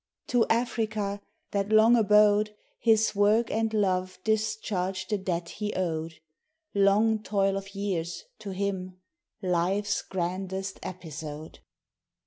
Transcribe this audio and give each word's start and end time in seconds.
To 0.29 0.47
Africa 0.47 1.21
that 1.51 1.69
long 1.69 1.95
abode, 1.95 2.55
His 2.79 3.13
work 3.13 3.51
and 3.51 3.71
love 3.71 4.17
discharged 4.23 5.11
the 5.11 5.19
debt 5.19 5.49
he 5.49 5.75
owed; 5.75 6.15
Long 6.73 7.21
toil 7.21 7.55
of 7.55 7.75
years 7.75 8.23
to 8.39 8.49
him 8.49 8.97
Life's 9.43 10.01
grandest 10.01 10.79
Episode. 10.81 11.59